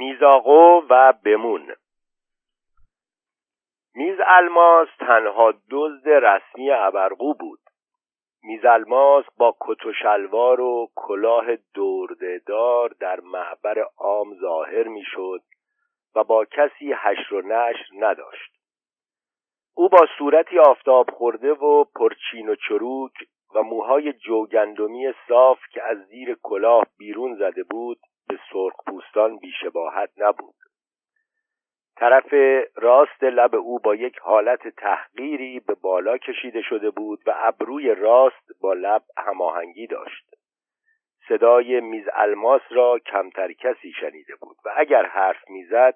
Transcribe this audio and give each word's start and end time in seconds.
میزاقو 0.00 0.82
و 0.90 1.12
بمون. 1.24 1.74
میز 3.94 4.18
الماس 4.26 4.88
تنها 4.98 5.54
دزد 5.70 6.08
رسمی 6.08 6.70
ابرقو 6.70 7.34
بود. 7.34 7.58
میز 8.42 8.64
الماس 8.64 9.24
با 9.36 9.56
کت 9.60 9.86
و 9.86 9.92
شلوار 9.92 10.60
و 10.60 10.88
کلاه 10.96 11.46
دردهدار 11.74 12.88
در 13.00 13.20
معبر 13.20 13.84
عام 13.98 14.34
ظاهر 14.40 14.88
می‌شد 14.88 15.40
و 16.14 16.24
با 16.24 16.44
کسی 16.44 16.92
حشر 16.92 17.34
و 17.34 17.42
نشر 17.42 17.86
نداشت. 17.98 18.52
او 19.74 19.88
با 19.88 20.06
صورتی 20.18 20.58
آفتاب 20.58 21.10
خورده 21.10 21.52
و 21.52 21.84
پرچین 21.84 22.48
و 22.48 22.54
چروک 22.54 23.14
و 23.54 23.62
موهای 23.62 24.12
جوگندمی 24.12 25.12
صاف 25.28 25.58
که 25.72 25.82
از 25.82 25.98
زیر 25.98 26.36
کلاه 26.42 26.86
بیرون 26.98 27.34
زده 27.34 27.62
بود 27.62 27.98
به 28.30 28.38
سرخ 28.52 28.74
پوستان 28.86 29.36
بیشباهت 29.38 30.10
نبود. 30.16 30.54
طرف 31.96 32.34
راست 32.74 33.22
لب 33.22 33.54
او 33.54 33.78
با 33.78 33.94
یک 33.94 34.18
حالت 34.18 34.68
تحقیری 34.68 35.60
به 35.60 35.74
بالا 35.74 36.18
کشیده 36.18 36.62
شده 36.62 36.90
بود 36.90 37.20
و 37.26 37.34
ابروی 37.36 37.94
راست 37.94 38.60
با 38.60 38.72
لب 38.72 39.02
هماهنگی 39.16 39.86
داشت. 39.86 40.34
صدای 41.28 41.80
میز 41.80 42.04
الماس 42.12 42.62
را 42.70 42.98
کمتر 42.98 43.52
کسی 43.52 43.92
شنیده 44.00 44.34
بود 44.40 44.56
و 44.64 44.70
اگر 44.76 45.06
حرف 45.06 45.50
می‌زد 45.50 45.94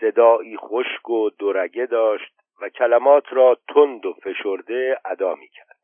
صدایی 0.00 0.56
خشک 0.56 1.10
و 1.10 1.30
دورگه 1.30 1.86
داشت 1.86 2.32
و 2.62 2.68
کلمات 2.68 3.24
را 3.32 3.58
تند 3.74 4.06
و 4.06 4.12
فشرده 4.12 5.00
ادا 5.04 5.34
می‌کرد. 5.34 5.76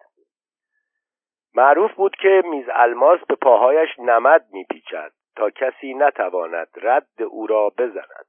معروف 1.54 1.94
بود 1.94 2.16
که 2.16 2.42
میز 2.44 2.66
الماس 2.72 3.20
به 3.28 3.34
پاهایش 3.34 3.98
نمد 3.98 4.46
میپیچد. 4.52 5.12
تا 5.36 5.50
کسی 5.50 5.94
نتواند 5.94 6.68
رد 6.82 7.22
او 7.30 7.46
را 7.46 7.72
بزند. 7.78 8.26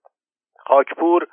خاکپور 0.59 1.27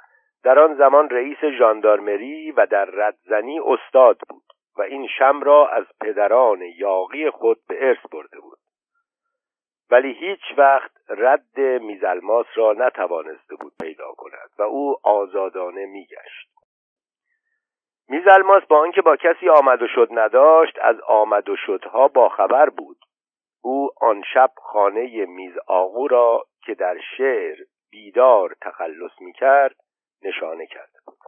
در 0.45 0.59
آن 0.59 0.75
زمان 0.75 1.11
رئیس 1.11 1.45
ژاندارمری 1.59 2.51
و 2.51 2.67
در 2.67 2.85
ردزنی 2.85 3.61
استاد 3.61 4.19
بود 4.29 4.43
و 4.77 4.83
این 4.83 5.09
شم 5.19 5.41
را 5.41 5.69
از 5.69 5.85
پدران 6.01 6.63
یاقی 6.63 7.31
خود 7.31 7.59
به 7.69 7.89
ارث 7.89 8.07
برده 8.13 8.41
بود. 8.41 8.59
ولی 9.91 10.13
هیچ 10.13 10.41
وقت 10.57 10.91
رد 11.09 11.59
میزلماس 11.59 12.47
را 12.55 12.73
نتوانسته 12.73 13.57
بود 13.57 13.73
پیدا 13.81 14.13
کند 14.17 14.51
و 14.59 14.63
او 14.63 14.97
آزادانه 15.03 15.87
میگشت. 15.87 16.49
میزلماس 18.09 18.63
با 18.65 18.79
آنکه 18.79 19.03
با 19.03 19.17
کسی 19.17 19.49
آمد 19.49 19.83
و 19.83 19.87
شد 19.89 20.09
نداشت 20.11 20.79
از 20.83 21.01
آمد 21.01 21.49
و 21.49 21.57
شدها 21.57 22.09
باخبر 22.09 22.69
بود. 22.69 22.97
او 23.65 23.91
آن 24.01 24.23
شب 24.35 24.51
خانه 24.57 25.27
میز 25.27 25.59
آغو 25.67 26.09
را 26.09 26.45
که 26.67 26.75
در 26.75 26.97
شعر 27.17 27.57
بیدار 27.91 28.57
تخلص 28.63 29.21
می‌کرد 29.21 29.77
نشانه 30.23 30.67
کرده 30.67 30.99
بود 31.07 31.19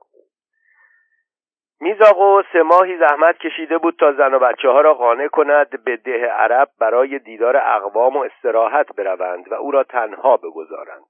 میزاقو 1.81 2.43
سه 2.53 2.63
ماهی 2.63 2.99
زحمت 2.99 3.39
کشیده 3.39 3.79
بود 3.79 3.97
تا 3.99 4.13
زن 4.13 4.35
و 4.35 4.39
بچه 4.39 4.69
ها 4.69 4.81
را 4.81 4.95
قانع 4.95 5.29
کند 5.29 5.85
به 5.85 5.97
ده 5.97 6.27
عرب 6.27 6.69
برای 6.81 7.19
دیدار 7.19 7.57
اقوام 7.57 8.17
و 8.17 8.21
استراحت 8.21 8.97
بروند 8.97 9.53
و 9.53 9.55
او 9.55 9.71
را 9.71 9.85
تنها 9.85 10.37
بگذارند. 10.37 11.07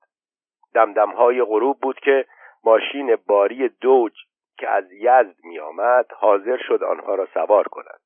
دمدمهای 0.74 1.42
غروب 1.42 1.80
بود 1.80 2.00
که 2.00 2.26
ماشین 2.64 3.16
باری 3.26 3.68
دوج 3.68 4.12
که 4.58 4.68
از 4.68 4.92
یزد 4.92 5.36
می 5.44 5.58
آمد 5.58 6.12
حاضر 6.12 6.56
شد 6.68 6.82
آنها 6.82 7.14
را 7.14 7.26
سوار 7.34 7.68
کند. 7.68 8.00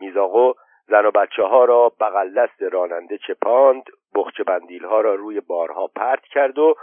میزاقو 0.00 0.52
زن 0.88 1.06
و 1.06 1.10
بچه 1.10 1.42
ها 1.42 1.64
را 1.64 1.92
بغل 2.00 2.34
دست 2.34 2.62
راننده 2.62 3.18
چپاند 3.18 3.82
بخچه 4.14 4.44
بندیل 4.44 4.84
ها 4.84 5.00
را 5.00 5.14
روی 5.14 5.40
بارها 5.40 5.86
پرت 5.86 6.22
کرد 6.22 6.58
و 6.58 6.74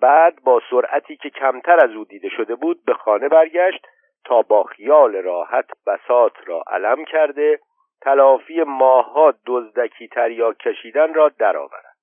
بعد 0.00 0.42
با 0.44 0.60
سرعتی 0.70 1.16
که 1.16 1.30
کمتر 1.30 1.84
از 1.84 1.90
او 1.90 2.04
دیده 2.04 2.28
شده 2.28 2.54
بود 2.54 2.84
به 2.84 2.94
خانه 2.94 3.28
برگشت 3.28 3.86
تا 4.24 4.42
با 4.42 4.62
خیال 4.62 5.16
راحت 5.16 5.70
بسات 5.86 6.32
را 6.46 6.62
علم 6.66 7.04
کرده 7.04 7.60
تلافی 8.00 8.62
ماها 8.62 9.34
دزدکی 9.46 10.08
تریاک 10.08 10.58
کشیدن 10.58 11.14
را 11.14 11.28
درآورد. 11.28 11.94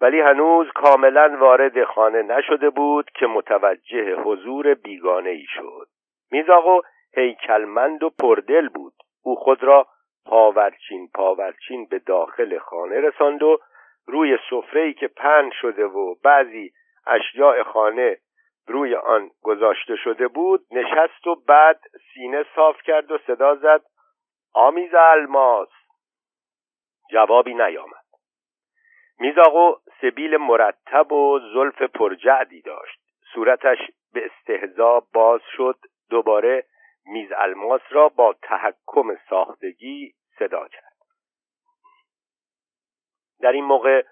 ولی 0.00 0.20
هنوز 0.20 0.66
کاملا 0.74 1.36
وارد 1.40 1.84
خانه 1.84 2.22
نشده 2.22 2.70
بود 2.70 3.10
که 3.10 3.26
متوجه 3.26 4.16
حضور 4.16 4.74
بیگانه 4.74 5.30
ای 5.30 5.44
شد 5.56 5.88
میزاقو 6.30 6.80
هیکلمند 7.14 8.02
و 8.02 8.10
پردل 8.10 8.68
بود. 8.68 8.92
او 9.22 9.34
خود 9.34 9.62
را 9.62 9.86
پاورچین 10.26 11.08
پاورچین 11.14 11.86
به 11.86 11.98
داخل 11.98 12.58
خانه 12.58 13.00
رساند 13.00 13.42
و 13.42 13.58
روی 14.06 14.38
سفره‌ای 14.50 14.94
که 14.94 15.08
پهن 15.08 15.50
شده 15.60 15.84
و 15.84 16.14
بعضی 16.14 16.72
اشیاء 17.06 17.62
خانه 17.62 18.18
روی 18.66 18.94
آن 18.94 19.30
گذاشته 19.42 19.96
شده 19.96 20.28
بود 20.28 20.66
نشست 20.70 21.26
و 21.26 21.34
بعد 21.34 21.80
سینه 22.14 22.44
صاف 22.56 22.82
کرد 22.82 23.10
و 23.10 23.18
صدا 23.18 23.54
زد 23.54 23.82
آمیز 24.54 24.94
الماس. 24.94 25.68
جوابی 27.10 27.54
نیامد. 27.54 28.04
میزاقو 29.18 29.74
سبیل 30.00 30.36
مرتب 30.36 31.12
و 31.12 31.38
زلف 31.54 31.82
پرجعدی 31.82 32.62
داشت. 32.62 33.00
صورتش 33.34 33.78
به 34.12 34.26
استهزا 34.26 35.02
باز 35.14 35.40
شد 35.56 35.76
دوباره 36.10 36.64
میز 37.06 37.28
الماس 37.36 37.80
را 37.90 38.08
با 38.08 38.32
تحکم 38.42 39.16
ساختگی 39.30 40.14
صدا 40.38 40.68
کرد. 40.68 40.96
در 43.40 43.52
این 43.52 43.64
موقع 43.64 44.02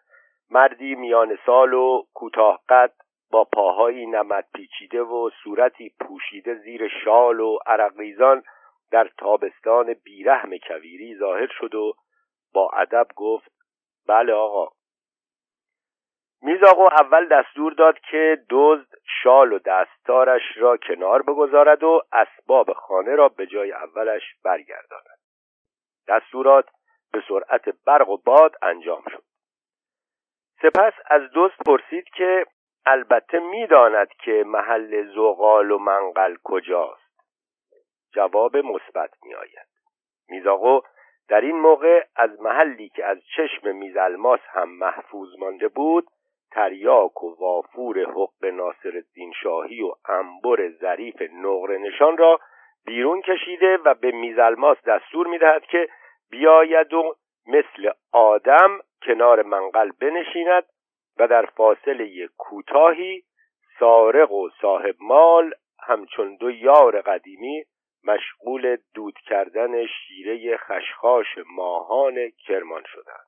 مردی 0.50 0.94
میان 0.94 1.38
سال 1.46 1.72
و 1.74 2.02
کوتاه 2.14 2.60
قد 2.68 2.92
با 3.30 3.44
پاهایی 3.44 4.06
نمد 4.06 4.48
پیچیده 4.54 5.02
و 5.02 5.30
صورتی 5.44 5.94
پوشیده 6.00 6.54
زیر 6.54 6.88
شال 7.04 7.40
و 7.40 7.58
عرقریزان 7.66 8.42
در 8.90 9.10
تابستان 9.18 9.94
بیرحم 10.04 10.50
کویری 10.58 11.16
ظاهر 11.18 11.48
شد 11.60 11.74
و 11.74 11.92
با 12.52 12.70
ادب 12.70 13.06
گفت 13.16 13.52
بله 14.06 14.32
آقا 14.32 14.77
میز 16.42 16.62
اول 16.62 17.28
دستور 17.28 17.72
داد 17.72 17.98
که 17.98 18.44
دزد 18.50 18.88
شال 19.22 19.52
و 19.52 19.58
دستارش 19.58 20.42
را 20.56 20.76
کنار 20.76 21.22
بگذارد 21.22 21.82
و 21.82 22.02
اسباب 22.12 22.72
خانه 22.72 23.14
را 23.14 23.28
به 23.28 23.46
جای 23.46 23.72
اولش 23.72 24.22
برگرداند. 24.44 25.18
دستورات 26.08 26.68
به 27.12 27.22
سرعت 27.28 27.68
برق 27.86 28.08
و 28.08 28.16
باد 28.16 28.56
انجام 28.62 29.02
شد. 29.10 29.22
سپس 30.62 30.92
از 31.06 31.22
دزد 31.34 31.56
پرسید 31.66 32.04
که 32.04 32.46
البته 32.86 33.38
می‌داند 33.38 34.08
که 34.08 34.44
محل 34.46 35.14
زغال 35.14 35.70
و 35.70 35.78
منقل 35.78 36.36
کجاست. 36.44 37.08
جواب 38.14 38.56
مثبت 38.56 39.10
میآید. 39.22 39.68
میزاقو 40.28 40.80
در 41.28 41.40
این 41.40 41.56
موقع 41.56 42.06
از 42.16 42.40
محلی 42.40 42.88
که 42.88 43.04
از 43.04 43.18
چشم 43.36 43.76
میزلماس 43.76 44.40
هم 44.48 44.68
محفوظ 44.68 45.28
مانده 45.38 45.68
بود 45.68 46.06
تریاک 46.50 47.24
و 47.24 47.36
وافور 47.40 47.98
حق 47.98 48.44
ناصر 48.44 48.92
الدین 48.94 49.32
شاهی 49.42 49.82
و 49.82 49.92
انبر 50.08 50.68
ظریف 50.68 51.22
نقره 51.32 51.78
نشان 51.78 52.16
را 52.16 52.40
بیرون 52.86 53.22
کشیده 53.22 53.76
و 53.76 53.94
به 53.94 54.10
میزلماس 54.10 54.76
دستور 54.86 55.26
می‌دهد 55.26 55.62
که 55.64 55.88
بیاید 56.30 56.94
و 56.94 57.16
مثل 57.46 57.90
آدم 58.12 58.80
کنار 59.02 59.42
منقل 59.42 59.90
بنشیند 60.00 60.64
و 61.18 61.28
در 61.28 61.46
فاصله 61.46 62.28
کوتاهی 62.38 63.22
سارق 63.78 64.32
و 64.32 64.48
صاحب 64.60 64.94
مال 65.00 65.54
همچون 65.86 66.36
دو 66.36 66.50
یار 66.50 67.00
قدیمی 67.00 67.64
مشغول 68.04 68.76
دود 68.94 69.18
کردن 69.26 69.86
شیره 69.86 70.56
خشخاش 70.56 71.26
ماهان 71.46 72.30
کرمان 72.46 72.82
شدند. 72.86 73.27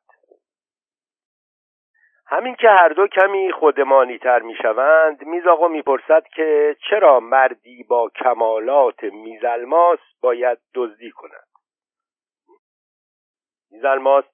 همین 2.32 2.54
که 2.54 2.68
هر 2.68 2.88
دو 2.88 3.06
کمی 3.06 3.52
خودمانی 3.52 4.18
تر 4.18 4.38
می 4.38 4.54
شوند 4.62 5.26
میزاقو 5.26 5.68
می‌پرسد 5.68 6.24
که 6.34 6.76
چرا 6.90 7.20
مردی 7.20 7.82
با 7.82 8.08
کمالات 8.08 9.02
میزلماس 9.02 9.98
باید 10.22 10.58
دزدی 10.74 11.10
کند؟ 11.10 11.46
میزلماس 13.70 14.24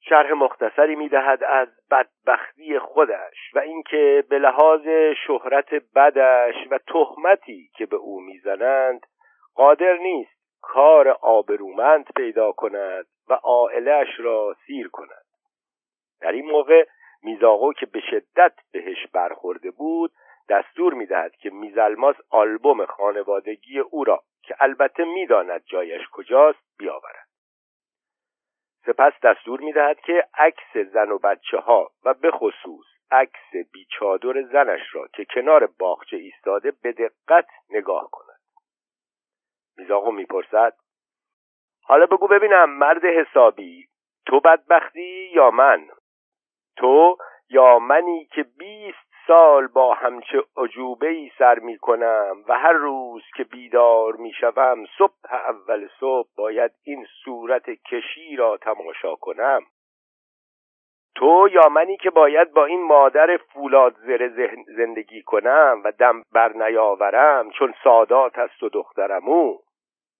شرح 0.00 0.32
مختصری 0.32 0.94
می‌دهد 0.96 1.44
از 1.44 1.68
بدبختی 1.90 2.78
خودش 2.78 3.54
و 3.54 3.58
اینکه 3.58 4.24
به 4.28 4.38
لحاظ 4.38 4.86
شهرت 5.26 5.74
بدش 5.94 6.54
و 6.70 6.78
تهمتی 6.78 7.70
که 7.76 7.86
به 7.86 7.96
او 7.96 8.20
می‌زنند 8.20 9.06
قادر 9.54 9.96
نیست 9.96 10.60
کار 10.62 11.08
آبرومند 11.08 12.04
پیدا 12.16 12.52
کند 12.52 13.06
و 13.28 13.34
عائلش 13.34 14.08
را 14.18 14.56
سیر 14.66 14.88
کند. 14.88 15.21
در 16.22 16.32
این 16.32 16.50
موقع 16.50 16.84
میزاقو 17.22 17.72
که 17.72 17.86
به 17.86 18.00
شدت 18.00 18.52
بهش 18.72 19.06
برخورده 19.12 19.70
بود 19.70 20.12
دستور 20.48 20.94
می‌دهد 20.94 21.36
که 21.36 21.50
میزلماس 21.50 22.16
آلبوم 22.30 22.86
خانوادگی 22.86 23.78
او 23.78 24.04
را 24.04 24.22
که 24.42 24.56
البته 24.60 25.04
می‌داند 25.04 25.64
جایش 25.64 26.02
کجاست 26.12 26.78
بیاورد. 26.78 27.28
سپس 28.86 29.12
دستور 29.22 29.60
می‌دهد 29.60 30.00
که 30.00 30.28
عکس 30.34 30.76
زن 30.92 31.10
و 31.10 31.18
بچه 31.18 31.58
ها 31.58 31.90
و 32.04 32.14
به 32.14 32.30
خصوص 32.30 32.86
عکس 33.10 33.70
بیچادر 33.72 34.42
زنش 34.42 34.94
را 34.94 35.08
که 35.14 35.24
کنار 35.24 35.66
باغچه 35.66 36.16
ایستاده 36.16 36.72
به 36.82 36.92
دقت 36.92 37.46
نگاه 37.70 38.10
کند. 38.12 38.40
میزاقو 39.76 40.10
می‌پرسد 40.10 40.76
حالا 41.84 42.06
بگو 42.06 42.26
ببینم 42.28 42.70
مرد 42.70 43.04
حسابی 43.04 43.88
تو 44.26 44.40
بدبختی 44.40 45.30
یا 45.34 45.50
من؟ 45.50 45.88
تو 46.76 47.16
یا 47.50 47.78
منی 47.78 48.24
که 48.24 48.42
بیست 48.58 49.12
سال 49.26 49.66
با 49.66 49.94
همچه 49.94 50.44
عجوبه 50.56 51.08
ای 51.08 51.30
سر 51.38 51.58
می 51.58 51.78
کنم 51.78 52.36
و 52.48 52.58
هر 52.58 52.72
روز 52.72 53.22
که 53.36 53.44
بیدار 53.44 54.16
می 54.16 54.32
شوم 54.32 54.84
صبح 54.98 55.12
اول 55.32 55.88
صبح 56.00 56.28
باید 56.36 56.70
این 56.84 57.06
صورت 57.24 57.70
کشی 57.70 58.36
را 58.36 58.56
تماشا 58.56 59.14
کنم. 59.14 59.62
تو 61.14 61.48
یا 61.52 61.68
منی 61.68 61.96
که 61.96 62.10
باید 62.10 62.52
با 62.52 62.64
این 62.64 62.82
مادر 62.82 63.36
فولاد 63.36 63.94
زره 63.96 64.56
زندگی 64.76 65.22
کنم 65.22 65.82
و 65.84 65.92
دم 65.92 66.22
بر 66.32 66.52
نیاورم 66.52 67.50
چون 67.50 67.74
سادات 67.84 68.38
است 68.38 68.62
و 68.62 68.68
دخترمو 68.68 69.58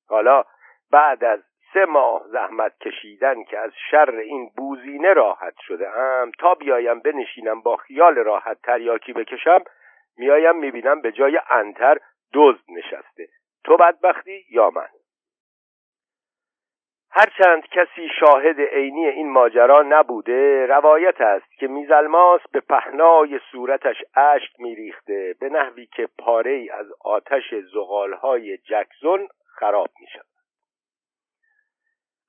حالا 0.09 0.45
بعد 0.91 1.25
از 1.25 1.41
سه 1.73 1.85
ماه 1.85 2.23
زحمت 2.29 2.79
کشیدن 2.79 3.45
که 3.45 3.59
از 3.59 3.73
شر 3.91 4.11
این 4.11 4.51
بوزینه 4.57 5.13
راحت 5.13 5.55
شده 5.67 5.99
ام 5.99 6.31
تا 6.39 6.55
بیایم 6.55 7.01
بنشینم 7.01 7.61
با 7.61 7.77
خیال 7.77 8.15
راحت 8.15 8.63
تریاکی 8.63 9.13
بکشم 9.13 9.65
میایم 10.17 10.57
می‌بینم 10.57 11.01
به 11.01 11.13
جای 11.13 11.41
انتر 11.51 11.99
دزد 12.35 12.65
نشسته. 12.69 13.29
تو 13.65 13.77
بدبختی 13.77 14.45
یا 14.51 14.71
من؟ 14.71 14.89
هرچند 17.11 17.63
کسی 17.69 18.09
شاهد 18.21 18.61
عینی 18.61 19.07
این 19.07 19.31
ماجرا 19.31 19.83
نبوده 19.83 20.67
روایت 20.67 21.21
است 21.21 21.53
که 21.59 21.67
میزلماس 21.67 22.41
به 22.53 22.61
پهنای 22.61 23.41
صورتش 23.51 23.97
اشک 24.17 24.61
میریخته 24.61 25.35
به 25.41 25.49
نحوی 25.49 25.87
که 25.87 26.09
پاره 26.19 26.69
از 26.73 26.87
آتش 27.05 27.55
زغالهای 27.75 28.57
جکزون 28.57 29.29
خراب 29.55 29.89
می‌شد 30.01 30.32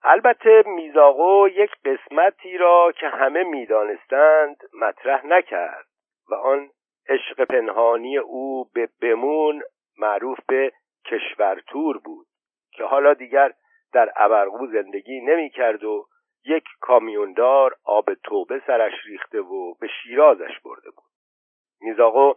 البته 0.03 0.63
میزاقو 0.65 1.47
یک 1.47 1.71
قسمتی 1.85 2.57
را 2.57 2.91
که 2.91 3.07
همه 3.07 3.43
می‌دانستند 3.43 4.57
مطرح 4.81 5.25
نکرد 5.25 5.85
و 6.29 6.35
آن 6.35 6.69
عشق 7.09 7.43
پنهانی 7.43 8.17
او 8.17 8.65
به 8.73 8.89
بمون 9.01 9.61
معروف 9.97 10.39
به 10.47 10.71
کشورتور 11.05 11.97
بود 11.97 12.27
که 12.71 12.83
حالا 12.83 13.13
دیگر 13.13 13.53
در 13.93 14.13
ابرقو 14.15 14.67
زندگی 14.67 15.21
نمی 15.21 15.49
کرد 15.49 15.83
و 15.83 16.05
یک 16.45 16.63
کامیوندار 16.81 17.75
آب 17.85 18.13
توبه 18.13 18.61
سرش 18.67 18.93
ریخته 19.05 19.41
و 19.41 19.73
به 19.73 19.87
شیرازش 19.87 20.59
برده 20.65 20.89
بود. 20.89 21.05
میزاقو 21.81 22.33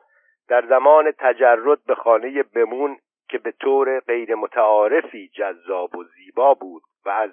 در 0.48 0.66
زمان 0.66 1.12
تجرد 1.18 1.84
به 1.86 1.94
خانه 1.94 2.42
بمون 2.42 2.98
که 3.28 3.38
به 3.38 3.52
طور 3.52 4.00
غیر 4.00 4.34
متعارفی 4.34 5.28
جذاب 5.28 5.96
و 5.96 6.04
زیبا 6.04 6.54
بود 6.54 6.82
و 7.06 7.10
از 7.10 7.30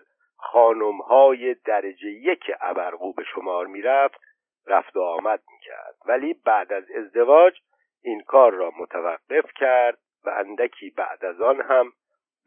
های 1.07 1.53
درجه 1.53 2.09
یک 2.09 2.51
ابرقو 2.61 3.13
به 3.13 3.23
شمار 3.23 3.67
می‌رفت 3.67 4.21
رفت 4.67 4.95
و 4.95 5.01
آمد 5.01 5.43
می‌کرد. 5.51 5.95
ولی 6.05 6.33
بعد 6.33 6.73
از 6.73 6.83
ازدواج 6.91 7.59
این 8.03 8.21
کار 8.21 8.53
را 8.53 8.71
متوقف 8.79 9.53
کرد 9.55 9.97
و 10.25 10.29
اندکی 10.29 10.89
بعد 10.89 11.25
از 11.25 11.41
آن 11.41 11.61
هم 11.61 11.91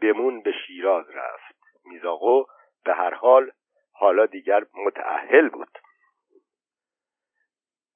بمون 0.03 0.43
به 0.43 0.53
شیراز 0.53 1.11
رفت. 1.11 1.57
میزاقو 1.85 2.45
به 2.85 2.95
هر 2.95 3.15
حال 3.15 3.51
حالا 3.93 4.27
دیگر 4.27 4.65
متعهل 4.87 5.49
بود. 5.49 5.79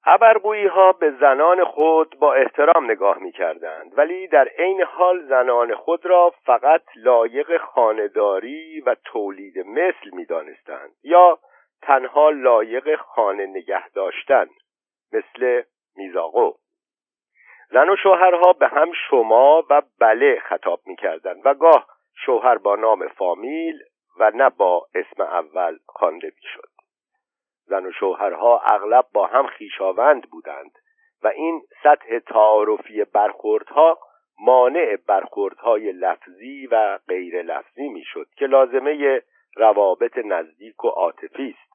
ابرقویی 0.07 0.67
ها 0.67 0.93
به 0.93 1.11
زنان 1.11 1.65
خود 1.65 2.19
با 2.19 2.35
احترام 2.35 2.91
نگاه 2.91 3.19
می 3.19 3.33
کردند 3.33 3.99
ولی 3.99 4.29
در 4.29 4.49
عین 4.59 4.83
حال 4.83 5.27
زنان 5.27 5.75
خود 5.75 6.07
را 6.07 6.35
فقط 6.45 6.83
لایق 6.97 7.57
خانداری 7.59 8.81
و 8.81 8.97
تولید 9.05 9.59
مثل 9.59 10.11
می 10.13 10.25
دانستند 10.25 10.91
یا 11.03 11.39
تنها 11.83 12.31
لایق 12.31 12.97
خانه 12.97 13.47
نگه 13.47 13.89
داشتن 13.89 14.47
مثل 15.13 15.63
میزاقو. 15.97 16.53
زن 17.71 17.89
و 17.89 17.97
شوهرها 17.97 18.53
به 18.53 18.69
هم 18.69 18.93
شما 18.93 19.65
و 19.71 19.83
بله 20.01 20.41
خطاب 20.41 20.81
می 20.87 20.97
کردند 20.97 21.41
و 21.45 21.55
گاه 21.55 21.87
شوهر 22.27 22.59
با 22.59 22.77
نام 22.77 23.09
فامیل 23.09 23.83
و 24.19 24.31
نه 24.35 24.51
با 24.51 24.87
اسم 24.95 25.23
اول 25.23 25.79
خوانده 25.87 26.27
می 26.27 26.49
شد 26.55 26.70
زن 27.71 27.87
و 27.87 27.93
شوهرها 27.93 28.61
اغلب 28.61 29.07
با 29.13 29.27
هم 29.27 29.47
خیشاوند 29.47 30.31
بودند 30.31 30.71
و 31.23 31.29
این 31.29 31.63
سطح 31.83 32.19
تعارفی 32.19 33.05
برخوردها 33.05 33.99
مانع 34.41 34.97
برخوردهای 35.07 35.93
لفظی 35.93 36.67
و 36.67 36.99
غیر 37.09 37.43
لفظی 37.43 37.89
می‌شد 37.89 38.27
که 38.37 38.47
لازمه 38.47 39.23
روابط 39.57 40.19
نزدیک 40.19 40.85
و 40.85 40.89
عاطفی 40.89 41.57
است. 41.59 41.71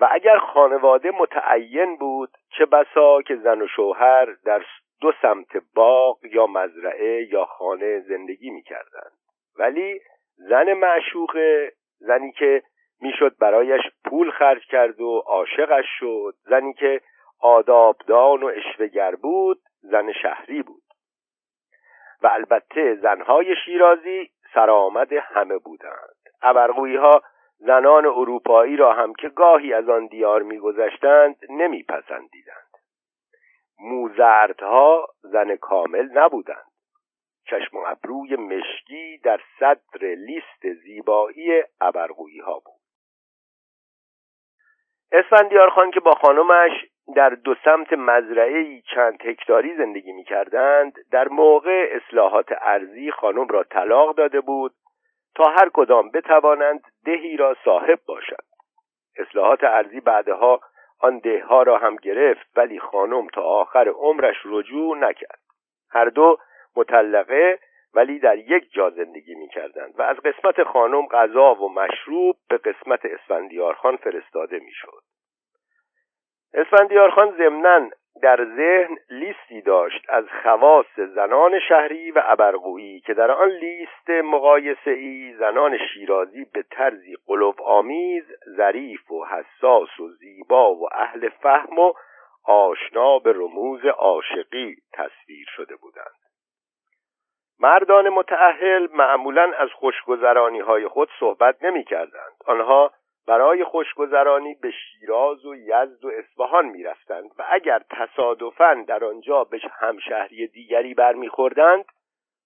و 0.00 0.08
اگر 0.10 0.38
خانواده 0.38 1.10
متعین 1.10 1.96
بود 1.96 2.30
چه 2.58 2.66
بسا 2.66 3.22
که 3.22 3.36
زن 3.36 3.62
و 3.62 3.66
شوهر 3.66 4.36
در 4.44 4.64
دو 5.00 5.12
سمت 5.22 5.56
باغ 5.74 6.18
یا 6.24 6.46
مزرعه 6.46 7.28
یا 7.32 7.44
خانه 7.44 8.00
زندگی 8.00 8.50
می‌کردند. 8.50 9.12
ولی 9.58 10.00
زن 10.36 10.72
معشوقه 10.72 11.72
زنی 11.98 12.32
که 12.32 12.62
می‌شد 13.04 13.36
برایش 13.38 13.82
پول 14.04 14.30
خرج 14.30 14.66
کرد 14.66 15.00
و 15.00 15.18
عاشقش 15.18 15.84
شد. 15.98 16.34
زنی 16.42 16.72
که 16.72 17.00
آدابدان 17.40 18.42
و 18.42 18.46
اشوگر 18.46 19.14
بود 19.14 19.60
زن 19.82 20.12
شهری 20.12 20.62
بود. 20.62 20.82
و 22.22 22.26
البته 22.26 22.94
زنهای 22.94 23.56
شیرازی 23.64 24.30
سرآمد 24.54 25.12
همه 25.12 25.58
بودند. 25.58 26.16
ابرقویی 26.42 26.96
ها 26.96 27.22
زنان 27.58 28.06
اروپایی 28.06 28.76
را 28.76 28.92
هم 28.92 29.14
که 29.14 29.28
گاهی 29.28 29.72
از 29.72 29.88
آن 29.88 30.06
دیار 30.06 30.42
میگذشتند 30.42 31.36
نمیپسندیدند. 31.50 32.70
موزردها 33.78 35.08
زن 35.22 35.56
کامل 35.56 36.08
نبودند. 36.12 36.72
چشم 37.46 37.76
و 37.76 37.80
ابروی 37.86 38.36
مشکی 38.36 39.18
در 39.24 39.40
صدر 39.58 40.06
لیست 40.06 40.72
زیبایی 40.82 41.62
ابرقویی 41.80 42.38
ها 42.38 42.58
بود. 42.58 42.83
اسفندیار 45.14 45.70
خان 45.70 45.90
که 45.90 46.00
با 46.00 46.10
خانمش 46.10 46.72
در 47.16 47.30
دو 47.30 47.54
سمت 47.64 47.92
مزرعه 47.92 48.80
چند 48.94 49.18
هکتاری 49.26 49.76
زندگی 49.76 50.12
می 50.12 50.24
کردند 50.24 50.92
در 51.12 51.28
موقع 51.28 51.88
اصلاحات 51.92 52.46
ارزی 52.60 53.10
خانم 53.10 53.48
را 53.48 53.62
طلاق 53.62 54.16
داده 54.16 54.40
بود 54.40 54.72
تا 55.34 55.44
هر 55.44 55.70
کدام 55.74 56.10
بتوانند 56.10 56.80
دهی 57.04 57.36
را 57.36 57.56
صاحب 57.64 57.98
باشند. 58.06 58.44
اصلاحات 59.18 59.64
ارزی 59.64 60.00
بعدها 60.00 60.60
آن 61.00 61.18
دهها 61.18 61.62
را 61.62 61.78
هم 61.78 61.96
گرفت 61.96 62.46
ولی 62.56 62.80
خانم 62.80 63.26
تا 63.26 63.42
آخر 63.42 63.88
عمرش 63.88 64.36
رجوع 64.44 64.98
نکرد. 64.98 65.40
هر 65.90 66.04
دو 66.04 66.36
مطلقه 66.76 67.58
ولی 67.94 68.18
در 68.18 68.38
یک 68.38 68.72
جا 68.72 68.90
زندگی 68.90 69.34
می 69.34 69.48
کردند 69.48 69.94
و 69.98 70.02
از 70.02 70.16
قسمت 70.16 70.62
خانم 70.62 71.06
غذا 71.06 71.54
و 71.54 71.72
مشروب 71.72 72.36
به 72.48 72.56
قسمت 72.56 73.00
اسفندیارخان 73.04 73.96
فرستاده 73.96 74.58
می 74.58 74.72
شد 74.72 75.02
اسفندیارخان 76.54 77.34
ضمنا 77.36 77.90
در 78.22 78.44
ذهن 78.56 78.96
لیستی 79.10 79.60
داشت 79.60 80.06
از 80.08 80.24
خواص 80.42 80.86
زنان 81.14 81.60
شهری 81.68 82.10
و 82.10 82.22
ابرقویی 82.24 83.00
که 83.00 83.14
در 83.14 83.30
آن 83.30 83.48
لیست 83.48 84.10
مقایسه 84.10 84.90
ای 84.90 85.34
زنان 85.38 85.78
شیرازی 85.78 86.44
به 86.44 86.64
طرزی 86.70 87.16
قلوب 87.26 87.62
آمیز 87.62 88.24
ظریف 88.56 89.10
و 89.10 89.24
حساس 89.24 90.00
و 90.00 90.08
زیبا 90.08 90.74
و 90.74 90.88
اهل 90.92 91.28
فهم 91.28 91.78
و 91.78 91.92
آشنا 92.44 93.18
به 93.18 93.32
رموز 93.32 93.84
عاشقی 93.84 94.76
تصویر 94.92 95.46
شده 95.56 95.76
بودند. 95.76 96.24
مردان 97.60 98.08
متعهل 98.08 98.88
معمولا 98.92 99.52
از 99.58 99.68
خوشگذرانی 99.72 100.60
های 100.60 100.88
خود 100.88 101.08
صحبت 101.20 101.64
نمی 101.64 101.84
کردند. 101.84 102.32
آنها 102.46 102.92
برای 103.26 103.64
خوشگذرانی 103.64 104.54
به 104.54 104.70
شیراز 104.70 105.44
و 105.46 105.54
یزد 105.54 106.04
و 106.04 106.08
اصفهان 106.08 106.66
می 106.66 106.82
رفتند 106.82 107.30
و 107.38 107.44
اگر 107.50 107.82
تصادفا 107.90 108.84
در 108.88 109.04
آنجا 109.04 109.44
به 109.44 109.60
همشهری 109.72 110.46
دیگری 110.46 110.94
برمیخوردند 110.94 111.84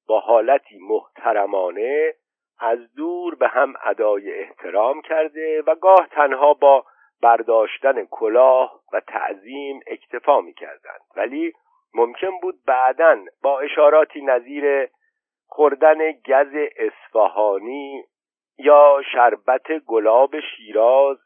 با 0.08 0.20
حالتی 0.20 0.78
محترمانه 0.78 2.14
از 2.60 2.94
دور 2.94 3.34
به 3.34 3.48
هم 3.48 3.74
ادای 3.84 4.40
احترام 4.40 5.02
کرده 5.02 5.62
و 5.66 5.74
گاه 5.74 6.08
تنها 6.10 6.54
با 6.54 6.84
برداشتن 7.22 8.04
کلاه 8.04 8.80
و 8.92 9.00
تعظیم 9.00 9.80
اکتفا 9.86 10.40
می 10.40 10.54
کردند 10.54 11.00
ولی 11.16 11.52
ممکن 11.94 12.30
بود 12.42 12.54
بعدا 12.66 13.18
با 13.42 13.60
اشاراتی 13.60 14.22
نظیر 14.22 14.88
خوردن 15.48 16.12
گز 16.12 16.54
اصفهانی 16.76 18.04
یا 18.58 19.02
شربت 19.12 19.78
گلاب 19.86 20.40
شیراز 20.40 21.18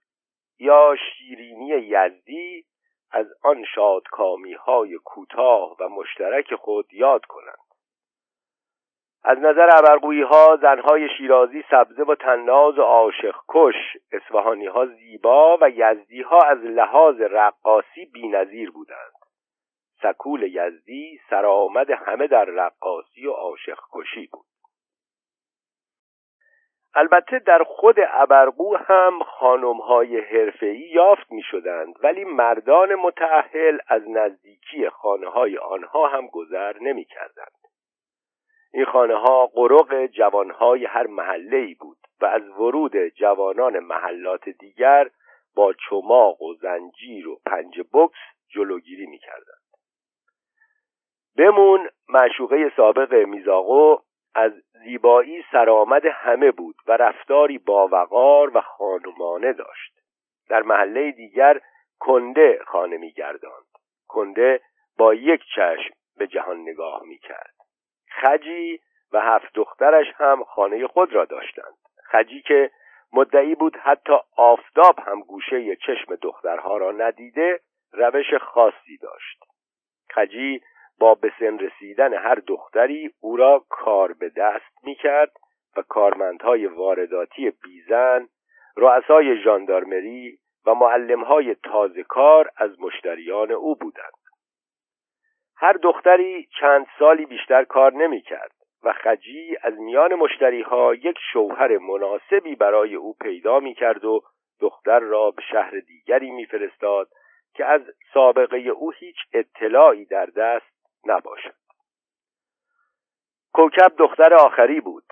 یا 0.58 0.96
شیرینی 0.96 1.68
یزدی 1.68 2.64
از 3.10 3.26
آن 3.42 3.64
شادکامی 3.74 4.52
های 4.52 4.98
کوتاه 5.04 5.76
و 5.80 5.88
مشترک 5.88 6.54
خود 6.54 6.94
یاد 6.94 7.24
کنند. 7.24 7.72
از 9.24 9.38
نظر 9.38 9.68
عبرقویی 9.68 10.22
ها 10.22 10.58
زنهای 10.62 11.08
شیرازی 11.18 11.64
سبزه 11.70 12.02
و 12.02 12.14
تناز 12.14 12.78
و 12.78 12.82
عاشق 12.82 13.34
کش 13.48 13.74
اصفهانی 14.12 14.66
ها 14.66 14.86
زیبا 14.86 15.58
و 15.60 15.70
یزدی 15.70 16.22
ها 16.22 16.38
از 16.38 16.58
لحاظ 16.58 17.20
رقاصی 17.20 18.04
بینظیر 18.04 18.70
بودند. 18.70 19.12
سکول 20.02 20.42
یزدی 20.42 21.20
سرآمد 21.30 21.90
همه 21.90 22.26
در 22.26 22.44
رقاصی 22.44 23.26
و 23.26 23.32
عاشق 23.32 23.78
کشی 23.92 24.26
بود 24.26 24.46
البته 26.94 27.38
در 27.38 27.62
خود 27.62 27.96
ابرقو 28.12 28.76
هم 28.76 29.22
خانمهای 29.22 30.20
حرفه‌ای 30.20 30.78
یافت 30.78 31.32
می 31.32 31.42
شدند 31.42 31.94
ولی 32.02 32.24
مردان 32.24 32.94
متعهل 32.94 33.78
از 33.88 34.02
نزدیکی 34.08 34.88
خانه 34.88 35.28
های 35.28 35.58
آنها 35.58 36.08
هم 36.08 36.26
گذر 36.26 36.78
نمی 36.78 37.04
کردند. 37.04 37.62
این 38.74 38.84
خانه 38.84 39.14
ها 39.14 39.46
قرق 39.46 40.06
جوانهای 40.06 40.84
هر 40.84 41.06
محله 41.06 41.74
بود 41.80 41.98
و 42.20 42.26
از 42.26 42.48
ورود 42.48 42.96
جوانان 42.96 43.78
محلات 43.78 44.48
دیگر 44.48 45.10
با 45.56 45.72
چماق 45.88 46.42
و 46.42 46.54
زنجیر 46.54 47.28
و 47.28 47.40
پنج 47.46 47.80
بکس 47.92 48.18
جلوگیری 48.54 49.06
می 49.06 49.18
کردند. 49.18 49.61
بمون 51.38 51.88
معشوقه 52.08 52.72
سابق 52.76 53.14
میزاقو 53.14 53.96
از 54.34 54.52
زیبایی 54.72 55.44
سرآمد 55.52 56.06
همه 56.06 56.50
بود 56.50 56.76
و 56.86 56.92
رفتاری 56.92 57.58
باوقار 57.58 58.56
و 58.56 58.60
خانمانه 58.60 59.52
داشت. 59.52 60.00
در 60.48 60.62
محله 60.62 61.10
دیگر 61.10 61.60
کنده 61.98 62.58
خانه 62.66 62.96
میگرداند. 62.96 63.64
کنده 64.08 64.60
با 64.98 65.14
یک 65.14 65.40
چشم 65.54 65.94
به 66.16 66.26
جهان 66.26 66.60
نگاه 66.60 67.02
می‌کرد. 67.02 67.54
خجی 68.10 68.80
و 69.12 69.20
هفت 69.20 69.54
دخترش 69.54 70.06
هم 70.16 70.44
خانه 70.44 70.86
خود 70.86 71.12
را 71.12 71.24
داشتند. 71.24 71.74
خجی 72.04 72.42
که 72.42 72.70
مدعی 73.12 73.54
بود 73.54 73.76
حتی 73.76 74.12
آفتاب 74.36 74.98
هم 75.06 75.20
گوشه 75.20 75.76
چشم 75.76 76.14
دخترها 76.14 76.76
را 76.76 76.92
ندیده 76.92 77.60
روش 77.92 78.34
خاصی 78.34 78.96
داشت. 79.02 79.44
خجی 80.10 80.60
با 81.02 81.14
به 81.14 81.32
سن 81.38 81.58
رسیدن 81.58 82.14
هر 82.14 82.34
دختری 82.34 83.10
او 83.20 83.36
را 83.36 83.64
کار 83.68 84.12
به 84.12 84.28
دست 84.28 84.84
می 84.84 84.94
کرد 84.94 85.32
و 85.76 85.82
کارمندهای 85.82 86.66
وارداتی 86.66 87.50
بیزن 87.50 88.28
رؤسای 88.76 89.42
ژاندارمری 89.42 90.38
و 90.66 90.74
معلمهای 90.74 91.54
تازه 91.54 92.02
کار 92.02 92.50
از 92.56 92.80
مشتریان 92.80 93.52
او 93.52 93.74
بودند. 93.76 94.22
هر 95.56 95.72
دختری 95.72 96.48
چند 96.60 96.86
سالی 96.98 97.26
بیشتر 97.26 97.64
کار 97.64 97.92
نمی 97.92 98.20
کرد 98.20 98.52
و 98.84 98.92
خجی 98.92 99.56
از 99.62 99.74
میان 99.78 100.14
مشتری 100.14 100.62
ها 100.62 100.94
یک 100.94 101.18
شوهر 101.32 101.78
مناسبی 101.78 102.54
برای 102.56 102.94
او 102.94 103.14
پیدا 103.20 103.60
می 103.60 103.74
کرد 103.74 104.04
و 104.04 104.20
دختر 104.60 104.98
را 105.00 105.30
به 105.30 105.42
شهر 105.42 105.72
دیگری 105.86 106.30
میفرستاد 106.30 107.08
که 107.54 107.64
از 107.64 107.82
سابقه 108.14 108.58
او 108.58 108.90
هیچ 108.90 109.16
اطلاعی 109.32 110.04
در 110.04 110.26
دست 110.26 110.71
نباشد 111.06 111.54
کوکب 113.52 113.92
دختر 113.98 114.34
آخری 114.34 114.80
بود. 114.80 115.04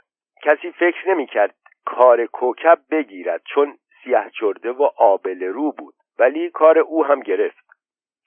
کسی 0.42 0.72
فکر 0.72 1.08
نمی‌کرد 1.08 1.54
کار 1.84 2.26
کوکب 2.26 2.78
بگیرد 2.90 3.42
چون 3.54 3.78
سیه 4.04 4.30
چرده 4.40 4.72
و 4.72 4.88
آبل 4.96 5.42
رو 5.44 5.72
بود. 5.72 5.94
ولی 6.18 6.50
کار 6.50 6.78
او 6.78 7.04
هم 7.04 7.20
گرفت. 7.20 7.64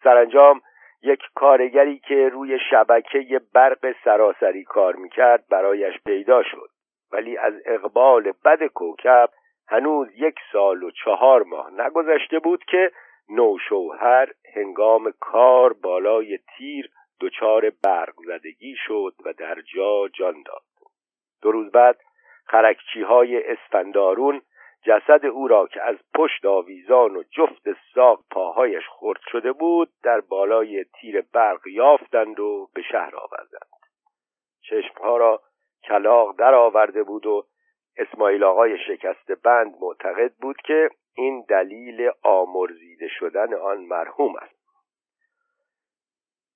سرانجام 0.04 0.62
یک 1.02 1.22
کارگری 1.36 2.00
که 2.00 2.30
روی 2.30 2.60
شبکه 2.70 3.42
برق 3.54 3.96
سراسری 4.04 4.64
کار 4.64 4.96
می‌کرد 4.96 5.48
برایش 5.50 5.94
پیدا 6.06 6.44
شد. 6.44 6.70
ولی 7.12 7.38
از 7.38 7.54
اقبال 7.66 8.34
بد 8.46 8.64
کوکب 8.64 9.30
هنوز 9.68 10.08
یک 10.16 10.36
سال 10.52 10.84
و 10.84 10.92
چهار 10.92 11.44
ماه 11.44 11.72
نگذشته 11.72 12.40
بود 12.40 12.64
که 12.66 12.92
نوشوهر 13.30 14.30
هنگام 14.56 15.14
کار 15.20 15.74
بالای 15.74 16.40
تیر 16.58 16.90
دچار 17.22 17.72
برق 17.84 18.14
زدگی 18.26 18.76
شد 18.88 19.14
و 19.26 19.34
در 19.34 19.62
جا 19.76 20.08
جان 20.08 20.44
داد. 20.46 20.64
دو 21.42 21.52
روز 21.52 21.72
بعد 21.72 22.00
خرکچی 22.46 23.02
های 23.02 23.52
اسفندارون 23.52 24.42
جسد 24.86 25.26
او 25.26 25.48
را 25.48 25.68
که 25.68 25.82
از 25.82 25.96
پشت 26.16 26.46
آویزان 26.46 27.16
و 27.16 27.24
جفت 27.24 27.64
ساق 27.96 28.24
پاهایش 28.32 28.84
خرد 28.90 29.20
شده 29.32 29.52
بود 29.52 29.90
در 30.04 30.20
بالای 30.20 30.84
تیر 30.84 31.22
برق 31.34 31.68
یافتند 31.68 32.40
و 32.40 32.70
به 32.74 32.82
شهر 32.82 33.16
آوردند. 33.16 33.70
چشمها 34.62 35.18
را 35.18 35.42
کلاق 35.84 36.36
در 36.40 36.54
آورده 36.54 37.04
بود 37.04 37.26
و 37.26 37.46
اسماعیل 37.98 38.44
آقای 38.44 38.78
شکست 38.88 39.32
بند 39.32 39.76
معتقد 39.82 40.34
بود 40.42 40.58
که 40.62 40.90
این 41.16 41.46
دلیل 41.50 42.12
آمرزیده 42.24 43.08
شدن 43.08 43.54
آن 43.54 43.78
مرحوم 43.78 44.36
است. 44.36 44.63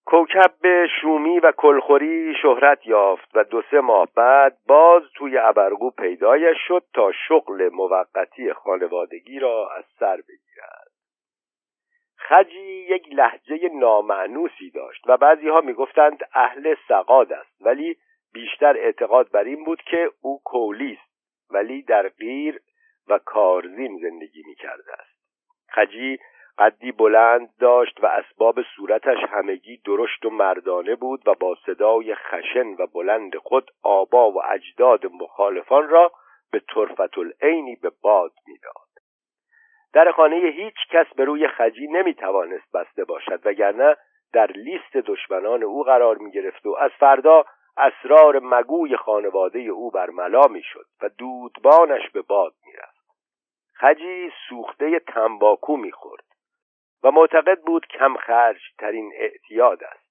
کوکب 0.08 0.54
به 0.62 0.88
شومی 1.02 1.40
و 1.40 1.52
کلخوری 1.52 2.36
شهرت 2.42 2.88
یافت 2.88 3.30
و 3.34 3.44
دو 3.44 3.62
سه 3.72 3.82
ماه 3.82 4.08
بعد 4.16 4.58
باز 4.68 5.04
توی 5.16 5.38
ابرگو 5.38 5.92
پیدایش 5.92 6.58
شد 6.68 6.84
تا 6.94 7.12
شغل 7.28 7.70
موقتی 7.74 8.54
خانوادگی 8.54 9.40
را 9.40 9.70
از 9.78 9.84
سر 10.00 10.16
بگیرد. 10.16 10.92
خجی 12.18 12.86
یک 12.90 13.08
لحجه 13.12 13.70
نامعنوسی 13.74 14.72
داشت 14.72 15.04
و 15.08 15.18
بعضی 15.18 15.50
ها 15.50 15.62
می‌گفتند 15.62 16.20
اهل 16.34 16.76
سقاد 16.88 17.34
است 17.34 17.62
ولی 17.62 17.98
بیشتر 18.34 18.78
اعتقاد 18.78 19.32
بر 19.32 19.44
این 19.44 19.64
بود 19.64 19.82
که 19.82 20.12
او 20.22 20.42
کولی 20.46 21.00
است 21.02 21.12
ولی 21.52 21.82
در 21.82 22.10
غیر 22.10 22.60
و 23.08 23.18
کارزین 23.18 24.00
زندگی 24.02 24.44
می 24.48 24.56
کرده 24.56 24.94
است. 24.94 25.18
خجی 25.70 26.18
قدی 26.60 26.92
بلند 26.92 27.50
داشت 27.60 28.04
و 28.04 28.06
اسباب 28.06 28.62
صورتش 28.76 29.18
همگی 29.30 29.78
درشت 29.86 30.26
و 30.26 30.30
مردانه 30.30 30.96
بود 30.96 31.28
و 31.28 31.34
با 31.34 31.56
صدای 31.66 32.16
خشن 32.16 32.68
و 32.68 32.88
بلند 32.88 33.38
خود 33.38 33.72
آبا 33.84 34.32
و 34.32 34.42
اجداد 34.46 35.06
مخالفان 35.06 35.90
را 35.90 36.12
به 36.52 36.62
طرفت 36.76 37.18
العینی 37.18 37.76
به 37.76 37.92
باد 38.02 38.32
می‌داد 38.48 38.88
در 39.94 40.12
خانه 40.12 40.36
هیچ 40.36 40.76
کس 40.90 41.06
به 41.16 41.26
روی 41.26 41.48
خجی 41.48 41.88
نمی 41.88 42.14
توانست 42.14 42.72
بسته 42.74 43.04
باشد 43.04 43.42
وگرنه 43.46 43.96
در 44.34 44.52
لیست 44.52 44.98
دشمنان 44.98 45.64
او 45.64 45.84
قرار 45.84 46.18
می 46.18 46.32
گرفت 46.32 46.66
و 46.66 46.76
از 46.80 46.92
فردا 47.00 47.46
اسرار 47.78 48.40
مگوی 48.40 48.98
خانواده 48.98 49.60
او 49.60 49.92
برملا 49.92 50.42
می 50.42 50.64
شد 50.64 50.86
و 51.02 51.10
دودبانش 51.10 52.10
به 52.10 52.22
باد 52.22 52.54
می 52.66 52.74
رفت. 52.74 52.98
خجی 53.74 54.32
سوخته 54.50 55.00
تنباکو 55.00 55.78
می 55.78 55.92
خورد 55.92 56.24
و 57.04 57.12
معتقد 57.12 57.62
بود 57.62 57.88
کم 57.88 58.16
خرج 58.16 58.62
ترین 58.78 59.12
اعتیاد 59.16 59.84
است. 59.84 60.08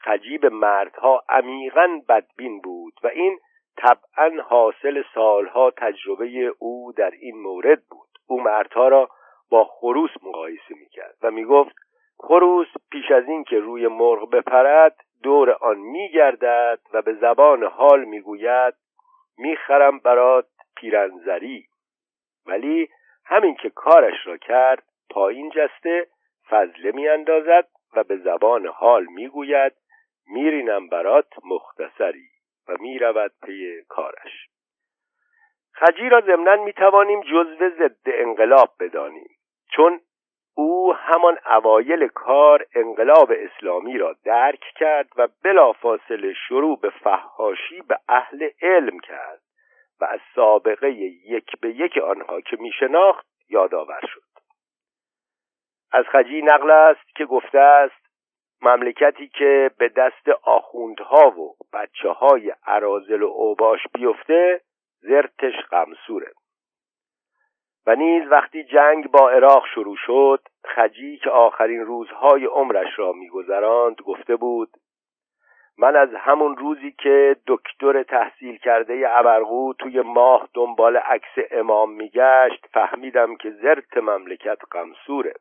خجیب 0.00 0.46
مردها 0.46 1.22
عمیقا 1.28 2.00
بدبین 2.08 2.60
بود 2.60 2.94
و 3.02 3.06
این 3.06 3.38
طبعا 3.76 4.42
حاصل 4.42 5.02
سالها 5.14 5.70
تجربه 5.70 6.54
او 6.58 6.92
در 6.96 7.10
این 7.10 7.42
مورد 7.42 7.82
بود. 7.90 8.08
او 8.26 8.42
مردها 8.42 8.88
را 8.88 9.08
با 9.50 9.64
خروس 9.64 10.10
مقایسه 10.22 10.74
می‌کرد 10.80 11.14
و 11.22 11.30
می‌گفت 11.30 11.76
خروس 12.18 12.68
پیش 12.90 13.10
از 13.10 13.28
این 13.28 13.44
که 13.44 13.58
روی 13.58 13.88
مرغ 13.88 14.30
بپرد 14.30 14.96
دور 15.22 15.50
آن 15.50 15.78
میگردد 15.78 16.80
و 16.92 17.02
به 17.02 17.14
زبان 17.14 17.62
حال 17.64 18.04
می‌گوید 18.04 18.74
می‌خرم 19.38 19.98
برات 19.98 20.46
پیرنزری. 20.76 21.66
ولی 22.46 22.88
همین 23.26 23.54
که 23.54 23.70
کارش 23.70 24.26
را 24.26 24.36
کرد 24.36 24.82
پایین 25.10 25.50
جسته 25.50 26.06
فضله 26.54 26.92
میاندازد 26.92 27.68
و 27.96 28.04
به 28.04 28.16
زبان 28.16 28.66
حال 28.66 29.04
می‌گوید 29.04 29.72
میرینم 30.26 30.88
برات 30.88 31.32
مختصری 31.44 32.28
و 32.68 32.76
می‌رود 32.80 33.32
پی 33.42 33.82
کارش. 33.88 34.48
خجی 35.72 36.08
را 36.08 36.20
ضمنا 36.20 36.56
می‌توانیم 36.56 37.20
جزو 37.20 37.70
ضد 37.70 38.06
انقلاب 38.06 38.70
بدانیم 38.80 39.30
چون 39.70 40.00
او 40.56 40.92
همان 40.92 41.38
اوایل 41.46 42.08
کار 42.08 42.66
انقلاب 42.74 43.32
اسلامی 43.32 43.98
را 43.98 44.16
درک 44.24 44.64
کرد 44.76 45.08
و 45.16 45.28
بلافاصله 45.44 46.32
شروع 46.32 46.80
به 46.80 46.90
فحاشی 46.90 47.82
به 47.88 47.98
اهل 48.08 48.48
علم 48.62 48.98
کرد 48.98 49.40
و 50.00 50.04
از 50.04 50.20
سابقه 50.34 50.90
یک 50.90 51.60
به 51.60 51.68
یک 51.68 51.98
آنها 51.98 52.40
که 52.40 52.56
میشناخت 52.60 53.26
یادآور 53.48 54.00
شد. 54.14 54.33
از 55.94 56.04
خجی 56.04 56.42
نقل 56.42 56.70
است 56.70 57.16
که 57.16 57.24
گفته 57.24 57.58
است 57.58 58.06
مملکتی 58.62 59.28
که 59.28 59.70
به 59.78 59.88
دست 59.88 60.28
آخوندها 60.42 61.40
و 61.40 61.54
بچه 61.72 62.10
های 62.10 62.52
عرازل 62.66 63.22
و 63.22 63.26
اوباش 63.26 63.80
بیفته 63.94 64.60
زرتش 65.00 65.54
غمسوره. 65.70 66.32
و 67.86 67.94
نیز 67.94 68.22
وقتی 68.30 68.64
جنگ 68.64 69.10
با 69.10 69.30
عراق 69.30 69.66
شروع 69.74 69.96
شد 69.96 70.40
خجی 70.64 71.16
که 71.16 71.30
آخرین 71.30 71.80
روزهای 71.80 72.44
عمرش 72.44 72.98
را 72.98 73.12
میگذراند 73.12 73.96
گفته 74.00 74.36
بود 74.36 74.70
من 75.78 75.96
از 75.96 76.08
همون 76.14 76.56
روزی 76.56 76.92
که 76.92 77.36
دکتر 77.46 78.02
تحصیل 78.02 78.56
کرده 78.56 79.04
ابرقو 79.08 79.72
توی 79.72 80.00
ماه 80.00 80.48
دنبال 80.54 80.96
عکس 80.96 81.48
امام 81.50 81.92
میگشت 81.92 82.66
فهمیدم 82.72 83.36
که 83.36 83.50
زرت 83.50 83.96
مملکت 83.96 84.58
قمصوره 84.70 85.34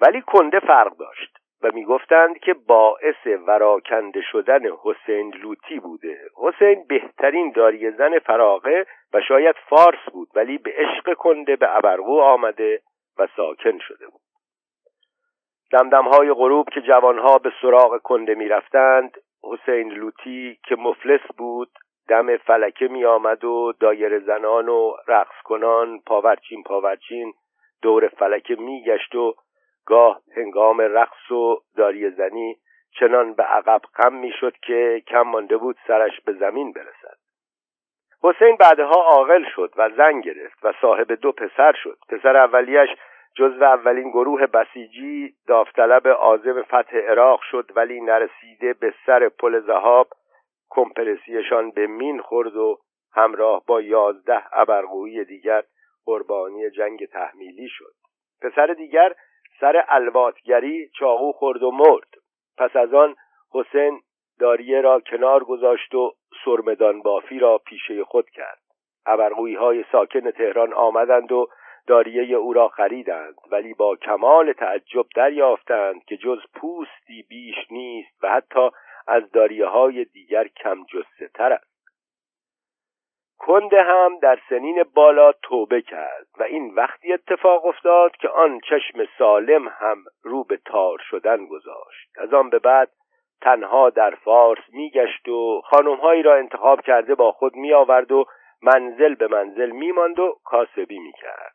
ولی 0.00 0.20
کنده 0.20 0.60
فرق 0.60 0.96
داشت 0.96 1.38
و 1.62 1.70
می‌گفتند 1.74 2.38
که 2.38 2.54
باعث 2.54 3.26
وراکنده 3.46 4.20
شدن 4.32 4.60
حسین 4.82 5.34
لوتی 5.34 5.80
بوده. 5.80 6.18
حسین 6.36 6.84
بهترین 6.88 7.52
داری 7.52 7.90
زن 7.90 8.18
فراغه 8.18 8.86
و 9.12 9.20
شاید 9.20 9.56
فارس 9.68 10.10
بود 10.12 10.28
ولی 10.34 10.58
به 10.58 10.72
عشق 10.76 11.14
کنده 11.14 11.56
به 11.56 11.76
ابرقو 11.76 12.20
آمده 12.20 12.80
و 13.18 13.28
ساکن 13.36 13.78
شده 13.78 14.06
بود. 14.06 14.20
دمدمهای 15.72 16.32
غروب 16.32 16.68
که 16.68 16.80
جوانها 16.80 17.38
به 17.38 17.52
سراغ 17.62 18.02
کنده 18.02 18.34
می‌رفتند 18.34 19.16
حسین 19.44 19.92
لوتی 19.92 20.58
که 20.64 20.76
مفلس 20.76 21.20
بود 21.38 21.70
دم 22.08 22.36
فلکه 22.36 22.88
می 22.88 23.04
آمد 23.04 23.44
و 23.44 23.72
دایر 23.80 24.18
زنان 24.18 24.68
و 24.68 24.96
رقص 25.08 25.42
کنان 25.44 26.00
پاورچین 26.06 26.62
پاورچین 26.62 27.32
دور 27.82 28.08
فلکه 28.08 28.54
میگشت 28.54 29.14
و 29.14 29.34
گاه 29.86 30.20
هنگام 30.36 30.80
رقص 30.80 31.30
و 31.30 31.62
داری 31.76 32.10
زنی 32.10 32.56
چنان 33.00 33.34
به 33.34 33.42
عقب 33.42 33.80
خم 33.92 34.12
می‌شد 34.12 34.56
که 34.56 35.02
کم 35.06 35.22
مانده 35.22 35.56
بود 35.56 35.76
سرش 35.86 36.20
به 36.20 36.32
زمین 36.32 36.72
برسد. 36.72 37.16
حسین 38.22 38.56
بعدها 38.56 39.02
عاقل 39.02 39.44
شد 39.54 39.72
و 39.76 39.90
زن 39.90 40.20
گرفت 40.20 40.64
و 40.64 40.72
صاحب 40.80 41.12
دو 41.12 41.32
پسر 41.32 41.72
شد. 41.72 41.98
پسر 42.08 42.36
اولیش 42.36 42.90
جزو 43.36 43.64
اولین 43.64 44.10
گروه 44.10 44.46
بسیجی 44.46 45.34
داوطلب 45.46 46.08
عازم 46.08 46.62
فتح 46.62 46.96
عراق 46.96 47.40
شد 47.50 47.70
ولی 47.76 48.00
نرسیده 48.00 48.72
به 48.72 48.94
سر 49.06 49.28
پل 49.28 49.60
زهاب 49.60 50.08
کمپرسیشان 50.70 51.70
به 51.70 51.86
مین 51.86 52.20
خورد 52.20 52.56
و 52.56 52.78
همراه 53.12 53.62
با 53.66 53.80
یازده 53.80 54.58
ابرقویی 54.58 55.24
دیگر 55.24 55.62
قربانی 56.04 56.70
جنگ 56.70 57.06
تحمیلی 57.06 57.68
شد. 57.68 57.94
پسر 58.42 58.66
دیگر 58.66 59.14
سر 59.60 59.84
الواتگری 59.88 60.88
چاقو 60.88 61.32
خورد 61.32 61.62
و 61.62 61.70
مرد. 61.70 62.08
پس 62.58 62.76
از 62.76 62.94
آن 62.94 63.14
حسین 63.52 64.00
داریه 64.40 64.80
را 64.80 65.00
کنار 65.00 65.44
گذاشت 65.44 65.94
و 65.94 66.12
سرمدان 66.44 67.02
بافی 67.02 67.38
را 67.38 67.58
پیشه 67.58 68.04
خود 68.04 68.30
کرد. 68.30 68.58
ابرقویی 69.06 69.54
های 69.54 69.84
ساکن 69.92 70.30
تهران 70.30 70.72
آمدند 70.72 71.32
و 71.32 71.48
داریه 71.86 72.36
او 72.36 72.52
را 72.52 72.68
خریدند 72.68 73.34
ولی 73.50 73.74
با 73.74 73.96
کمال 73.96 74.52
تعجب 74.52 75.06
دریافتند 75.16 76.04
که 76.04 76.16
جز 76.16 76.38
پوستی 76.54 77.22
بیش 77.28 77.56
نیست 77.70 78.24
و 78.24 78.28
حتی 78.28 78.70
از 79.06 79.30
داریه 79.30 79.66
های 79.66 80.04
دیگر 80.04 80.48
کم 80.48 80.84
جسته 80.84 81.28
تر 81.34 81.52
است. 81.52 81.69
کنده 83.40 83.82
هم 83.82 84.18
در 84.18 84.38
سنین 84.48 84.84
بالا 84.94 85.32
توبه 85.32 85.82
کرد 85.82 86.26
و 86.38 86.42
این 86.42 86.74
وقتی 86.74 87.12
اتفاق 87.12 87.66
افتاد 87.66 88.16
که 88.16 88.28
آن 88.28 88.60
چشم 88.60 89.04
سالم 89.18 89.68
هم 89.68 90.04
رو 90.22 90.44
به 90.44 90.56
تار 90.64 90.98
شدن 91.10 91.46
گذاشت. 91.46 92.10
از 92.18 92.34
آن 92.34 92.50
به 92.50 92.58
بعد 92.58 92.90
تنها 93.40 93.90
در 93.90 94.14
فارس 94.14 94.62
میگشت 94.72 95.28
و 95.28 95.60
خانمهایی 95.64 96.22
را 96.22 96.36
انتخاب 96.36 96.80
کرده 96.80 97.14
با 97.14 97.32
خود 97.32 97.56
می 97.56 97.72
آورد 97.72 98.12
و 98.12 98.24
منزل 98.62 99.14
به 99.14 99.28
منزل 99.28 99.70
میماند 99.70 100.18
و 100.18 100.34
کاسبی 100.44 100.98
می‌کرد. 100.98 101.54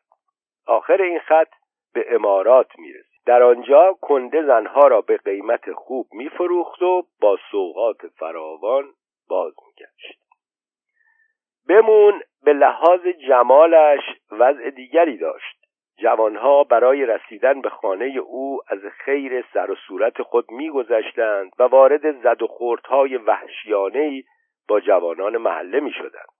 آخر 0.66 1.02
این 1.02 1.18
خط 1.18 1.50
به 1.94 2.14
امارات 2.14 2.78
می‌رسید. 2.78 3.22
در 3.26 3.42
آنجا 3.42 3.92
کنده 4.00 4.42
زنها 4.42 4.86
را 4.88 5.00
به 5.00 5.16
قیمت 5.16 5.72
خوب 5.72 6.06
میفروخت 6.12 6.82
و 6.82 7.02
با 7.20 7.38
سوقات 7.50 8.06
فراوان 8.06 8.84
باز 9.28 9.52
میگشت 9.66 10.25
بمون 11.68 12.22
به 12.44 12.52
لحاظ 12.52 13.06
جمالش 13.06 14.02
وضع 14.30 14.70
دیگری 14.70 15.16
داشت. 15.16 15.56
جوانها 15.98 16.64
برای 16.64 17.06
رسیدن 17.06 17.60
به 17.60 17.68
خانه 17.68 18.04
او 18.04 18.60
از 18.68 18.78
خیر 19.04 19.44
سر 19.54 19.70
و 19.70 19.74
صورت 19.74 20.22
خود 20.22 20.50
میگذشتند 20.50 21.52
و 21.58 21.62
وارد 21.62 22.22
زد 22.22 22.42
و 22.42 22.46
خوردهای 22.46 23.16
وحشیانهای 23.16 24.24
با 24.68 24.80
جوانان 24.80 25.36
محله 25.36 25.80
می‌شدند. 25.80 26.36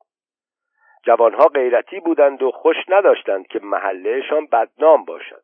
جوانها 1.05 1.47
غیرتی 1.47 2.01
بودند 2.01 2.43
و 2.43 2.51
خوش 2.51 2.77
نداشتند 2.89 3.47
که 3.47 3.61
محلهشان 3.63 4.47
بدنام 4.47 5.05
باشد. 5.05 5.43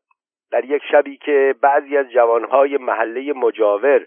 در 0.50 0.64
یک 0.64 0.82
شبی 0.90 1.16
که 1.16 1.54
بعضی 1.62 1.96
از 1.96 2.10
جوانهای 2.10 2.76
محله 2.76 3.32
مجاور 3.32 4.06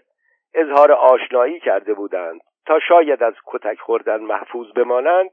اظهار 0.54 0.92
آشنایی 0.92 1.60
کرده 1.60 1.94
بودند 1.94 2.40
تا 2.66 2.78
شاید 2.78 3.22
از 3.22 3.34
کتک 3.46 3.78
خوردن 3.78 4.20
محفوظ 4.20 4.72
بمانند 4.72 5.30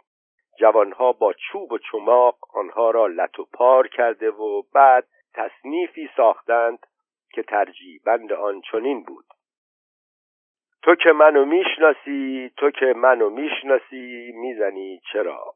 جوانها 0.60 1.12
با 1.12 1.34
چوب 1.34 1.72
و 1.72 1.78
چماق 1.78 2.38
آنها 2.54 2.92
را 2.92 3.08
لط 3.08 3.40
و 3.40 3.46
پار 3.54 3.88
کرده 3.88 4.32
و 4.32 4.62
بعد 4.74 5.08
تصنیفی 5.34 6.10
ساختند 6.18 6.80
که 7.34 7.44
ترجیبند 7.44 8.34
آن 8.34 8.62
چنین 8.72 9.04
بود. 9.04 9.26
تو 10.84 10.96
که 10.96 11.12
منو 11.12 11.46
می‌شناسی 11.46 12.52
تو 12.58 12.72
که 12.72 12.94
منو 12.96 13.30
می‌شناسی 13.30 14.32
می‌زنی 14.36 15.02
چرا؟ 15.14 15.54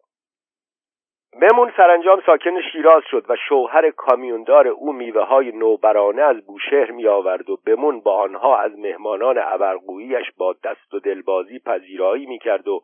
بمون 1.41 1.73
سرانجام 1.77 2.21
ساکن 2.25 2.61
شیراز 2.71 3.03
شد 3.11 3.25
و 3.29 3.35
شوهر 3.49 3.91
کامیوندار 3.91 4.67
او 4.67 4.93
میوه 4.93 5.23
های 5.23 5.51
نوبرانه 5.51 6.21
از 6.21 6.45
بوشهر 6.45 6.91
می 6.91 7.07
آورد 7.07 7.49
و 7.49 7.57
بمون 7.65 7.99
با 7.99 8.21
آنها 8.21 8.57
از 8.57 8.79
مهمانان 8.79 9.37
ابرقوییش 9.37 10.31
با 10.37 10.55
دست 10.63 10.93
و 10.93 10.99
دلبازی 10.99 11.59
پذیرایی 11.59 12.25
می 12.25 12.39
کرد 12.39 12.67
و 12.67 12.81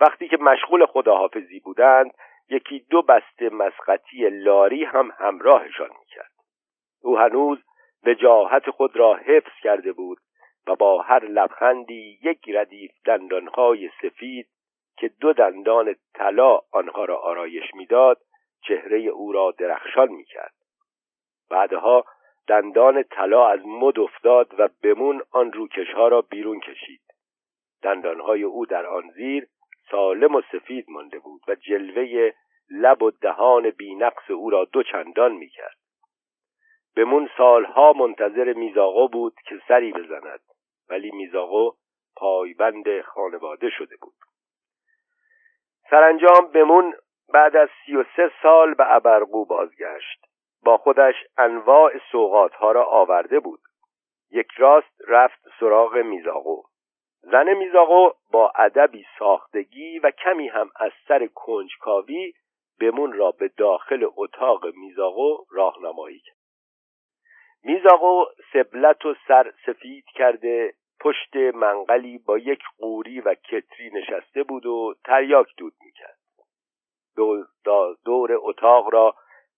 وقتی 0.00 0.28
که 0.28 0.36
مشغول 0.36 0.86
خداحافظی 0.86 1.60
بودند 1.60 2.10
یکی 2.50 2.86
دو 2.90 3.02
بسته 3.02 3.48
مسقطی 3.48 4.30
لاری 4.30 4.84
هم 4.84 5.12
همراهشان 5.18 5.90
می‌کرد. 6.00 6.30
او 7.02 7.18
هنوز 7.18 7.58
وجاهت 8.06 8.70
خود 8.70 8.96
را 8.96 9.14
حفظ 9.14 9.52
کرده 9.62 9.92
بود 9.92 10.18
و 10.66 10.76
با 10.76 11.02
هر 11.02 11.24
لبخندی 11.24 12.18
یک 12.22 12.48
ردیف 12.48 12.90
دندانهای 13.04 13.90
سفید 14.02 14.46
که 14.96 15.08
دو 15.20 15.32
دندان 15.32 15.94
طلا 16.14 16.58
آنها 16.72 17.04
را 17.04 17.16
آرایش 17.16 17.74
می‌داد 17.74 18.20
چهره 18.62 18.98
او 18.98 19.32
را 19.32 19.54
درخشان 19.58 20.08
می‌کرد. 20.08 20.54
بعدها 21.50 22.04
دندان 22.48 23.02
طلا 23.02 23.48
از 23.48 23.60
مد 23.66 23.98
افتاد 23.98 24.60
و 24.60 24.68
بمون 24.82 25.22
آن 25.32 25.52
روکشها 25.52 26.08
را 26.08 26.20
بیرون 26.22 26.60
کشید. 26.60 27.00
دندانهای 27.82 28.42
او 28.42 28.66
در 28.66 28.86
آن 28.86 29.10
زیر 29.10 29.46
سالم 29.90 30.34
و 30.34 30.42
سفید 30.52 30.84
مانده 30.88 31.18
بود 31.18 31.40
و 31.48 31.54
جلوه 31.54 32.32
لب 32.70 33.02
و 33.02 33.10
دهان 33.10 33.70
بینقص 33.70 34.30
او 34.30 34.50
را 34.50 34.64
دو 34.64 34.82
چندان 34.82 35.32
می‌کرد. 35.32 35.76
بمون 36.96 37.30
سالها 37.36 37.92
منتظر 37.92 38.52
میزاقو 38.52 39.08
بود 39.08 39.34
که 39.44 39.60
سری 39.68 39.92
بزند 39.92 40.40
ولی 40.90 41.10
میزاقو 41.10 41.70
پایبند 42.16 43.00
خانواده 43.00 43.70
شده 43.70 43.96
بود. 44.00 44.14
سرانجام 45.90 46.46
بمون 46.54 46.94
بعد 47.32 47.56
از 47.56 47.68
سی 47.84 47.96
و 47.96 48.04
سه 48.16 48.30
سال 48.42 48.74
به 48.74 48.94
ابرقو 48.94 49.44
بازگشت. 49.44 50.26
با 50.64 50.76
خودش 50.76 51.14
انواع 51.38 51.92
سوقات 52.12 52.54
ها 52.54 52.72
را 52.72 52.84
آورده 52.84 53.40
بود. 53.40 53.60
یک 54.30 54.48
راست 54.58 55.00
رفت 55.08 55.40
سراغ 55.60 55.96
میزاقو 55.96 56.62
زن 57.22 57.54
میزاقو 57.54 58.10
با 58.32 58.52
ادبی 58.56 59.06
ساختگی 59.18 59.98
و 59.98 60.10
کمی 60.10 60.48
هم 60.48 60.70
از 60.76 60.92
سر 61.08 61.26
کنجکاوی 61.26 62.32
بمون 62.80 63.12
را 63.12 63.30
به 63.30 63.48
داخل 63.56 64.06
اتاق 64.16 64.66
میزاقو 64.66 65.36
راهنمایی 65.50 66.18
کرد. 66.18 66.36
میزاقو 67.64 68.24
سبلت 68.52 69.06
و 69.06 69.14
سر 69.28 69.52
سفید 69.66 70.04
کرده 70.14 70.74
پشت 71.00 71.36
منقلی 71.36 72.18
با 72.18 72.38
یک 72.38 72.62
قوری 72.78 73.20
و 73.20 73.34
کتری 73.34 73.90
نشسته 73.92 74.42
بود 74.42 74.66
و 74.66 74.94
تریاک 75.04 75.46
دود 75.56 75.74
می‌کرد. 75.84 76.18
دور 78.04 78.38
اتاق 78.42 78.94
را 78.94 79.14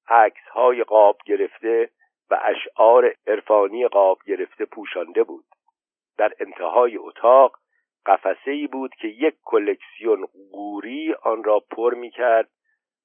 عکس 0.08 0.48
های 0.52 0.84
قاب 0.84 1.18
گرفته 1.26 1.90
و 2.30 2.40
اشعار 2.42 3.14
عرفانی 3.26 3.88
قاب 3.88 4.18
گرفته 4.26 4.64
پوشانده 4.64 5.24
بود. 5.24 5.44
در 6.22 6.32
انتهای 6.40 6.96
اتاق 6.96 7.58
قفسه 8.06 8.50
ای 8.50 8.66
بود 8.66 8.94
که 8.94 9.08
یک 9.08 9.34
کلکسیون 9.44 10.26
قوری 10.52 11.14
آن 11.14 11.44
را 11.44 11.60
پر 11.60 11.94
می 11.94 12.10
کرد 12.10 12.50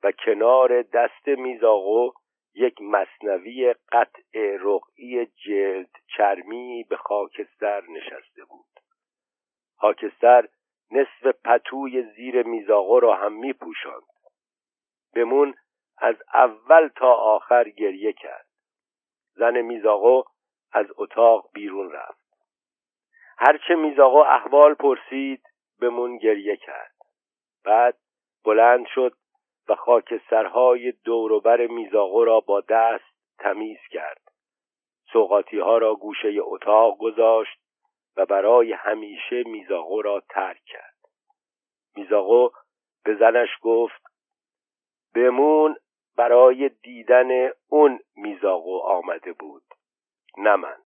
و 0.03 0.11
کنار 0.11 0.81
دست 0.81 1.27
میزاقو 1.27 2.11
یک 2.55 2.81
مصنوی 2.81 3.75
قطع 3.91 4.57
رقعی 4.59 5.25
جلد 5.25 5.89
چرمی 6.17 6.85
به 6.89 6.97
خاکستر 6.97 7.83
نشسته 7.89 8.45
بود. 8.49 8.79
خاکستر 9.77 10.47
نصف 10.91 11.27
پتوی 11.45 12.03
زیر 12.03 12.43
میزاقو 12.43 12.99
را 12.99 13.15
هم 13.15 13.33
می 13.33 13.53
پوشند 13.53 14.07
بمون 15.15 15.55
از 15.97 16.15
اول 16.33 16.87
تا 16.87 17.13
آخر 17.13 17.69
گریه 17.69 18.13
کرد. 18.13 18.47
زن 19.33 19.61
میزاقو 19.61 20.23
از 20.71 20.85
اتاق 20.97 21.49
بیرون 21.53 21.91
رفت. 21.91 22.26
هرچه 23.37 23.75
میزاقو 23.75 24.17
احوال 24.17 24.73
پرسید 24.73 25.43
بمون 25.81 26.17
گریه 26.17 26.55
کرد. 26.55 26.95
بعد 27.65 27.97
بلند 28.45 28.85
شد 28.87 29.13
و 29.69 29.75
خاکسترهای 29.75 30.91
دوروبر 30.91 31.67
میزاقو 31.67 32.23
را 32.23 32.39
با 32.39 32.61
دست 32.61 33.05
تمیز 33.39 33.79
کرد. 33.91 34.21
سوقاتی 35.13 35.59
ها 35.59 35.77
را 35.77 35.95
گوشه 35.95 36.35
اتاق 36.41 36.97
گذاشت 36.97 37.59
و 38.17 38.25
برای 38.25 38.73
همیشه 38.73 39.43
میزاقو 39.45 40.01
را 40.01 40.23
ترک 40.29 40.63
کرد. 40.65 40.95
میزاقو 41.95 42.49
به 43.03 43.15
زنش 43.15 43.49
گفت 43.61 44.01
بمون 45.15 45.77
برای 46.17 46.69
دیدن 46.69 47.49
اون 47.69 47.99
میزاقو 48.15 48.77
آمده 48.77 49.33
بود 49.33 49.63
نه 50.37 50.55
من. 50.55 50.77